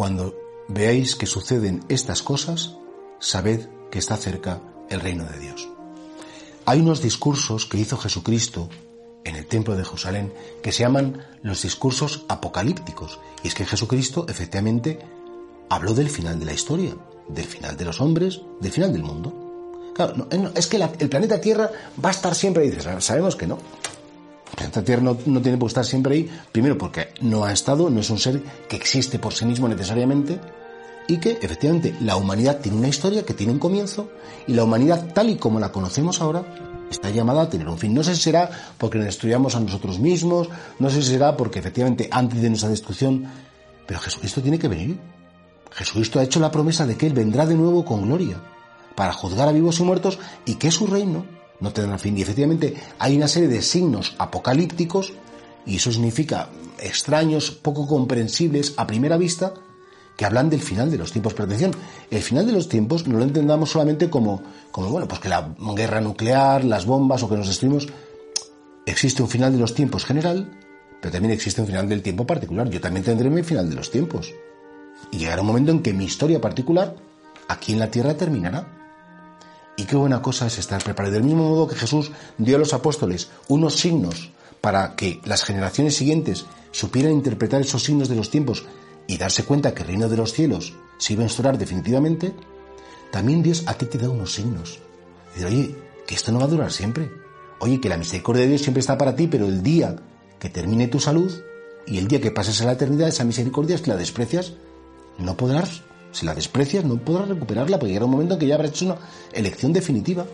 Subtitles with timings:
[0.00, 0.34] cuando
[0.66, 2.78] veáis que suceden estas cosas,
[3.18, 5.68] sabed que está cerca el reino de Dios.
[6.64, 8.70] Hay unos discursos que hizo Jesucristo
[9.24, 13.20] en el templo de Jerusalén que se llaman los discursos apocalípticos.
[13.42, 15.00] Y es que Jesucristo efectivamente
[15.68, 16.96] habló del final de la historia,
[17.28, 19.92] del final de los hombres, del final del mundo.
[19.94, 21.70] Claro, es que el planeta Tierra
[22.02, 23.00] va a estar siempre ahí.
[23.02, 23.58] Sabemos que no.
[24.84, 28.10] Tierra no, no tiene por estar siempre ahí, primero porque no ha estado, no es
[28.10, 30.40] un ser que existe por sí mismo necesariamente,
[31.10, 34.10] y que efectivamente la humanidad tiene una historia que tiene un comienzo
[34.46, 36.44] y la humanidad tal y como la conocemos ahora
[36.88, 37.92] está llamada a tener un fin.
[37.92, 41.58] No sé si será porque nos destruyamos a nosotros mismos, no sé si será porque
[41.58, 43.26] efectivamente antes de nuestra destrucción,
[43.86, 45.00] pero Jesucristo tiene que venir.
[45.72, 48.40] Jesucristo ha hecho la promesa de que Él vendrá de nuevo con gloria
[48.94, 51.24] para juzgar a vivos y muertos y que su reino
[51.60, 52.16] no tendrá fin.
[52.16, 55.12] Y efectivamente hay una serie de signos apocalípticos
[55.66, 56.48] y eso significa
[56.78, 59.54] extraños, poco comprensibles a primera vista,
[60.16, 61.34] que hablan del final de los tiempos.
[61.34, 61.72] Pero atención,
[62.10, 65.54] el final de los tiempos no lo entendamos solamente como, como bueno, pues que la
[65.74, 67.88] guerra nuclear, las bombas o que nos destruimos.
[68.86, 70.58] Existe un final de los tiempos general,
[71.00, 72.68] pero también existe un final del tiempo particular.
[72.68, 74.32] Yo también tendré mi final de los tiempos.
[75.10, 76.96] Y llegará un momento en que mi historia particular
[77.48, 78.79] aquí en la tierra terminará.
[79.80, 81.14] Y qué buena cosa es estar preparado.
[81.14, 84.28] Del mismo modo que Jesús dio a los apóstoles unos signos
[84.60, 88.64] para que las generaciones siguientes supieran interpretar esos signos de los tiempos
[89.06, 92.34] y darse cuenta que el reino de los cielos se iba a instaurar definitivamente,
[93.10, 94.80] también Dios aquí te da unos signos.
[95.34, 95.74] Dice, oye,
[96.06, 97.10] que esto no va a durar siempre.
[97.60, 99.96] Oye, que la misericordia de Dios siempre está para ti, pero el día
[100.38, 101.32] que termine tu salud
[101.86, 104.52] y el día que pases a la eternidad, esa misericordia, que la desprecias,
[105.16, 108.54] no podrás, si la desprecias, no podrás recuperarla, porque llegará un momento en que ya
[108.54, 108.98] habrás hecho una
[109.32, 110.26] elección definitiva.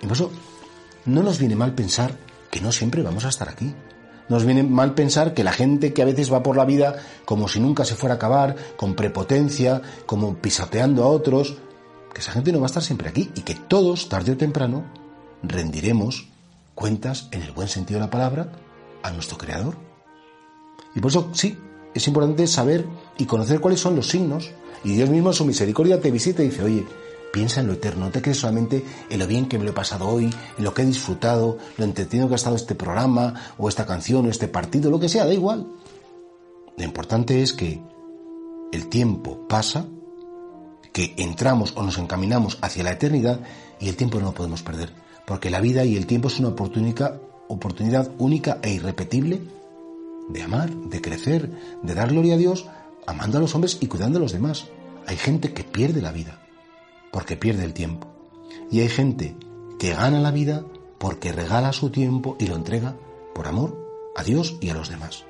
[0.00, 0.30] Y por eso,
[1.04, 2.16] no nos viene mal pensar
[2.50, 3.74] que no siempre vamos a estar aquí.
[4.28, 7.48] Nos viene mal pensar que la gente que a veces va por la vida como
[7.48, 11.56] si nunca se fuera a acabar, con prepotencia, como pisoteando a otros,
[12.14, 14.84] que esa gente no va a estar siempre aquí y que todos, tarde o temprano,
[15.42, 16.28] rendiremos
[16.74, 18.52] cuentas, en el buen sentido de la palabra,
[19.02, 19.76] a nuestro Creador.
[20.94, 21.58] Y por eso, sí,
[21.94, 22.86] es importante saber
[23.18, 24.50] y conocer cuáles son los signos.
[24.84, 26.84] Y Dios mismo, en su misericordia, te visita y dice, oye,
[27.32, 29.74] Piensa en lo eterno, no te quedes solamente en lo bien que me lo he
[29.74, 33.70] pasado hoy, en lo que he disfrutado, lo entretenido que ha estado este programa, o
[33.70, 35.66] esta canción, o este partido, lo que sea, da igual.
[36.76, 37.82] Lo importante es que
[38.70, 39.86] el tiempo pasa,
[40.92, 43.40] que entramos o nos encaminamos hacia la eternidad
[43.80, 44.92] y el tiempo no lo podemos perder,
[45.26, 49.40] porque la vida y el tiempo es una oportunidad, oportunidad única e irrepetible
[50.28, 51.50] de amar, de crecer,
[51.82, 52.66] de dar gloria a Dios,
[53.06, 54.68] amando a los hombres y cuidando a los demás.
[55.06, 56.46] Hay gente que pierde la vida
[57.10, 58.08] porque pierde el tiempo.
[58.70, 59.36] Y hay gente
[59.78, 60.64] que gana la vida
[60.98, 62.96] porque regala su tiempo y lo entrega
[63.34, 63.76] por amor
[64.16, 65.24] a Dios y a los demás.